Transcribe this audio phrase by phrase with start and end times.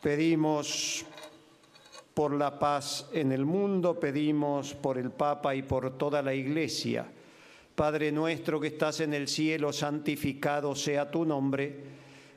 [0.00, 1.04] Pedimos
[2.14, 7.06] por la paz en el mundo, pedimos por el Papa y por toda la Iglesia.
[7.74, 11.76] Padre nuestro que estás en el cielo, santificado sea tu nombre.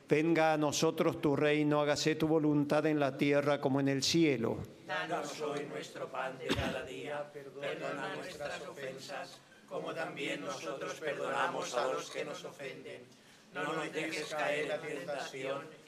[0.08, 4.58] Venga a nosotros tu reino, hágase tu voluntad en la tierra como en el cielo.
[4.86, 11.92] Danos hoy nuestro pan de cada día, perdona nuestras ofensas, como también nosotros perdonamos a
[11.92, 13.02] los que nos ofenden.
[13.54, 15.62] No nos dejes caer en la tentación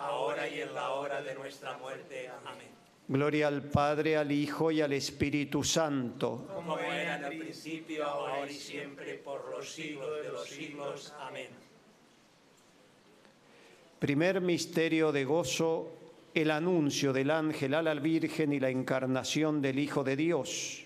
[0.00, 2.30] ahora y en la hora de nuestra muerte.
[2.46, 2.68] Amén.
[3.08, 6.46] Gloria al Padre, al Hijo y al Espíritu Santo.
[6.54, 11.12] Como era en el principio, ahora y siempre, por los siglos de los siglos.
[11.20, 11.48] Amén.
[13.98, 15.90] Primer misterio de gozo,
[16.32, 20.84] el anuncio del ángel a la Virgen y la encarnación del Hijo de Dios.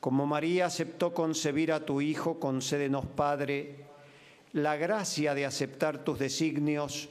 [0.00, 3.74] Como María aceptó concebir a tu Hijo, concédenos, Padre,
[4.52, 7.08] la gracia de aceptar tus designios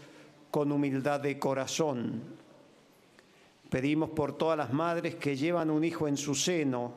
[0.52, 2.22] con humildad de corazón.
[3.70, 6.94] Pedimos por todas las madres que llevan un hijo en su seno,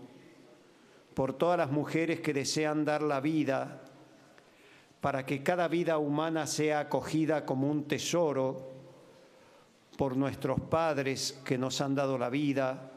[1.14, 3.82] por todas las mujeres que desean dar la vida,
[5.00, 8.68] para que cada vida humana sea acogida como un tesoro,
[9.96, 12.92] por nuestros padres que nos han dado la vida,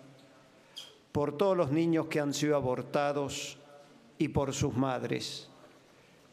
[1.12, 3.58] por todos los niños que han sido abortados
[4.18, 5.50] y por sus madres.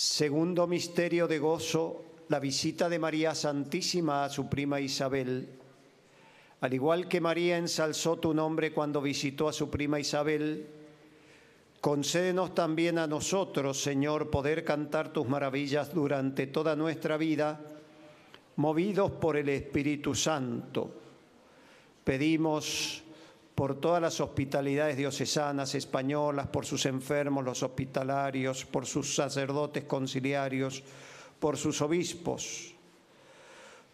[0.00, 5.48] Segundo misterio de gozo, la visita de María Santísima a su prima Isabel.
[6.60, 10.68] Al igual que María ensalzó tu nombre cuando visitó a su prima Isabel,
[11.80, 17.60] concédenos también a nosotros, Señor, poder cantar tus maravillas durante toda nuestra vida,
[18.54, 20.92] movidos por el Espíritu Santo.
[22.04, 23.02] Pedimos
[23.58, 30.84] por todas las hospitalidades diocesanas españolas, por sus enfermos, los hospitalarios, por sus sacerdotes conciliarios,
[31.40, 32.72] por sus obispos,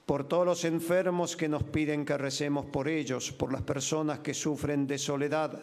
[0.04, 4.34] por todos los enfermos que nos piden que recemos por ellos, por las personas que
[4.34, 5.58] sufren de soledad,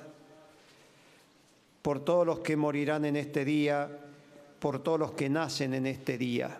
[1.83, 3.87] por todos los que morirán en este día,
[4.57, 6.59] por todos los que nacen en este día.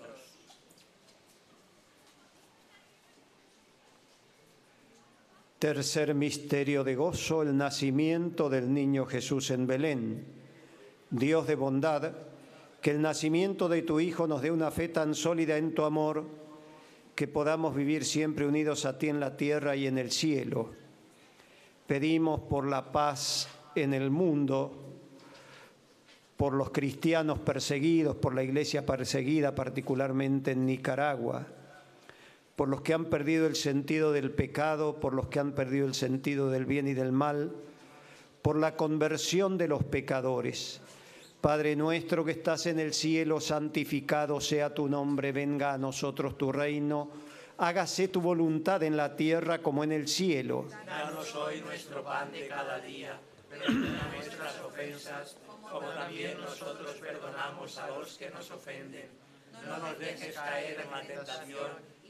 [5.61, 10.25] Tercer misterio de gozo, el nacimiento del niño Jesús en Belén.
[11.11, 12.13] Dios de bondad,
[12.81, 16.25] que el nacimiento de tu Hijo nos dé una fe tan sólida en tu amor,
[17.13, 20.71] que podamos vivir siempre unidos a ti en la tierra y en el cielo.
[21.85, 24.97] Pedimos por la paz en el mundo,
[26.37, 31.45] por los cristianos perseguidos, por la iglesia perseguida, particularmente en Nicaragua
[32.61, 35.95] por los que han perdido el sentido del pecado, por los que han perdido el
[35.95, 37.55] sentido del bien y del mal,
[38.43, 40.79] por la conversión de los pecadores.
[41.41, 46.51] Padre nuestro que estás en el cielo, santificado sea tu nombre, venga a nosotros tu
[46.51, 47.09] reino,
[47.57, 50.67] hágase tu voluntad en la tierra como en el cielo.
[50.85, 55.35] Danos hoy nuestro pan de cada día, perdona nuestras ofensas,
[55.67, 59.09] como también nosotros perdonamos a los que nos ofenden.
[59.65, 62.00] No nos dejes caer en la tentación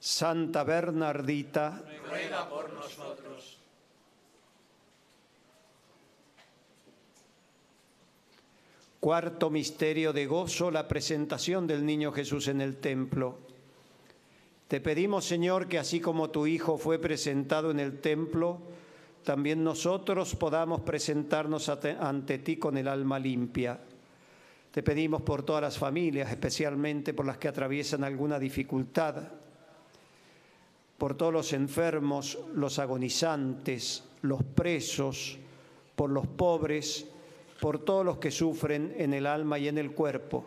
[0.00, 3.58] Santa Bernardita, ruega por nosotros.
[8.98, 13.38] Cuarto misterio de gozo, la presentación del niño Jesús en el templo.
[14.68, 18.58] Te pedimos, Señor, que así como tu Hijo fue presentado en el templo,
[19.22, 23.78] también nosotros podamos presentarnos ante, ante ti con el alma limpia.
[24.70, 29.39] Te pedimos por todas las familias, especialmente por las que atraviesan alguna dificultad,
[31.00, 35.38] por todos los enfermos, los agonizantes, los presos,
[35.96, 37.06] por los pobres,
[37.58, 40.44] por todos los que sufren en el alma y en el cuerpo.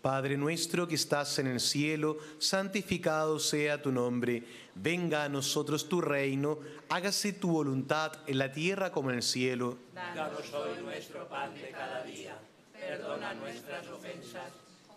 [0.00, 4.42] Padre nuestro que estás en el cielo, santificado sea tu nombre.
[4.74, 9.76] Venga a nosotros tu reino, hágase tu voluntad en la tierra como en el cielo.
[9.94, 12.38] Danos hoy nuestro pan de cada día.
[12.72, 14.63] Perdona nuestras ofensas,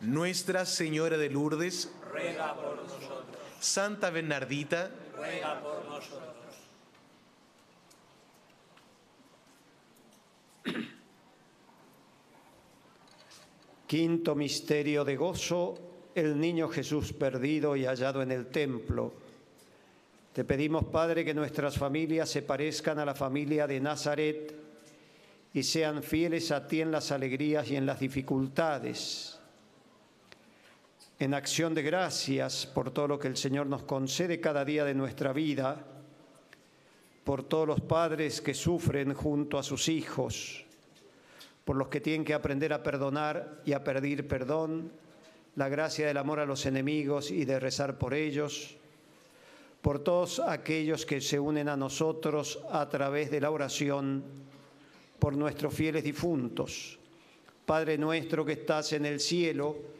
[0.00, 3.26] Nuestra Señora de Lourdes, Ruega por nosotros.
[3.60, 6.30] Santa Bernardita, ruega por nosotros.
[13.86, 15.78] Quinto misterio de gozo,
[16.14, 19.12] el niño Jesús perdido y hallado en el templo.
[20.32, 24.54] Te pedimos, Padre, que nuestras familias se parezcan a la familia de Nazaret
[25.52, 29.39] y sean fieles a ti en las alegrías y en las dificultades.
[31.20, 34.94] En acción de gracias por todo lo que el Señor nos concede cada día de
[34.94, 35.84] nuestra vida,
[37.24, 40.64] por todos los padres que sufren junto a sus hijos,
[41.66, 44.90] por los que tienen que aprender a perdonar y a pedir perdón,
[45.56, 48.78] la gracia del amor a los enemigos y de rezar por ellos,
[49.82, 54.24] por todos aquellos que se unen a nosotros a través de la oración,
[55.18, 56.98] por nuestros fieles difuntos.
[57.66, 59.99] Padre nuestro que estás en el cielo,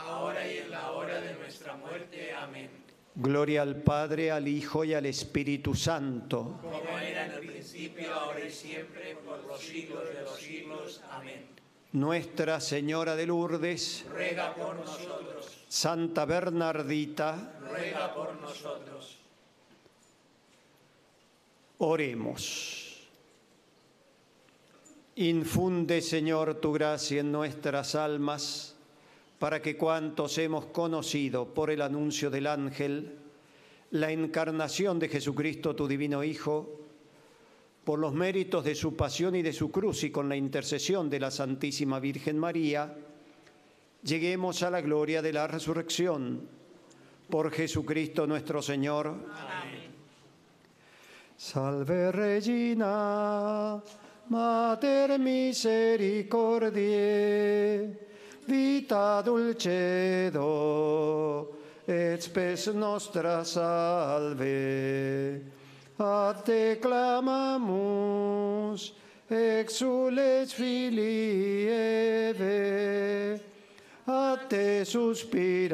[0.00, 2.32] ahora y en la hora de nuestra muerte.
[2.32, 2.70] Amén.
[3.14, 6.58] Gloria al Padre, al Hijo y al Espíritu Santo.
[6.62, 11.00] Como era en el principio, ahora y siempre, por los siglos de los siglos.
[11.10, 11.46] Amén.
[11.92, 19.16] Nuestra Señora de Lourdes, Ruega por nosotros, Santa Bernardita, ruega por nosotros.
[21.78, 23.08] Oremos.
[25.16, 28.69] Infunde, Señor, tu gracia en nuestras almas,
[29.40, 33.16] para que cuantos hemos conocido por el anuncio del ángel
[33.92, 36.78] la encarnación de Jesucristo, tu divino Hijo,
[37.82, 41.20] por los méritos de su pasión y de su cruz y con la intercesión de
[41.20, 42.94] la Santísima Virgen María,
[44.04, 46.46] lleguemos a la gloria de la resurrección.
[47.28, 49.06] Por Jesucristo nuestro Señor.
[49.06, 49.88] Amén.
[51.36, 53.82] Salve Regina,
[54.28, 58.09] Mater misericordiae,
[58.50, 60.42] vita dulcedo,
[61.86, 65.40] et spes nostra salve.
[65.98, 68.12] A te clamamus,
[69.30, 73.40] exules filii Eve,
[74.06, 75.70] a te suspiramus,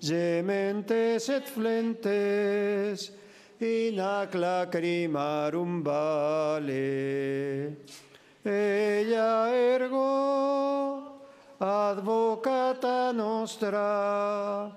[0.00, 3.12] gementes et flentes,
[3.60, 7.76] in ac lacrimarum vale.
[8.44, 11.20] Ella ergo,
[11.60, 14.76] advocata nostra,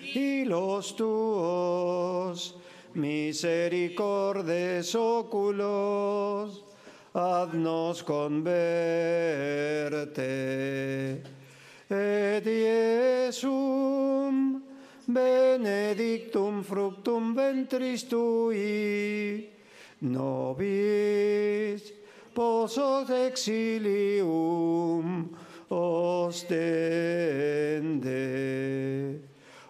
[0.00, 2.54] y los tuos
[2.94, 6.62] misericordes oculos,
[7.12, 8.54] haznos converte.
[11.90, 14.62] Et Iesum
[15.06, 19.50] benedictum fructum ventris tui,
[20.00, 22.03] nobis
[22.34, 24.24] posos exilium
[25.70, 26.42] ostende.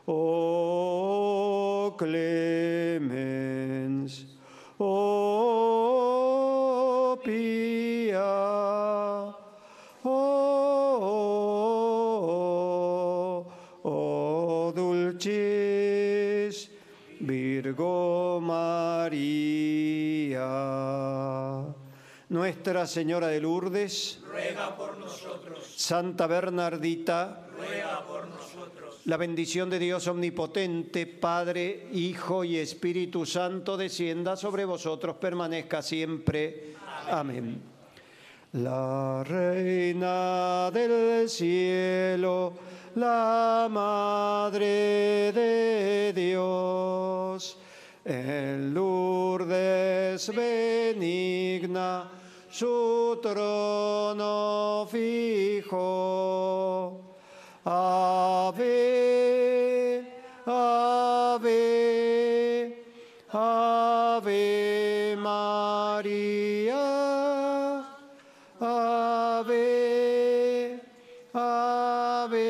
[0.06, 2.26] O clemens,
[4.78, 5.58] o
[7.22, 9.34] pia,
[10.04, 10.10] o,
[13.82, 16.70] o dulcis
[17.20, 19.53] Virgo María.
[22.34, 25.72] Nuestra Señora de Lourdes, ruega por nosotros.
[25.76, 29.02] Santa Bernardita, ruega por nosotros.
[29.04, 36.74] La bendición de Dios omnipotente, Padre, Hijo y Espíritu Santo, descienda sobre vosotros, permanezca siempre.
[37.08, 37.62] Amén.
[38.54, 42.54] La Reina del Cielo,
[42.96, 47.58] la Madre de Dios,
[48.04, 52.13] en Lourdes benigna,
[52.54, 55.80] su trono fijo.
[57.64, 58.62] Ave,
[60.46, 61.52] ave,
[63.32, 66.76] ave María,
[68.60, 69.60] ave,
[71.32, 72.40] ave,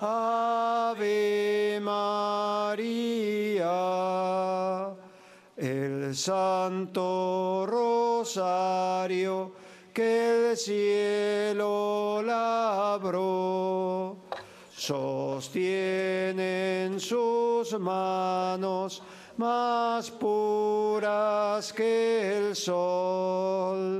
[0.00, 2.86] ave María.
[5.56, 7.37] El Santo
[9.94, 14.18] Que el cielo labró,
[14.76, 19.02] sostiene en sus manos
[19.38, 23.97] más puras que el sol.